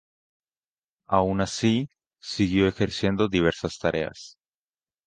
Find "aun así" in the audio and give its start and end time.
1.09-1.87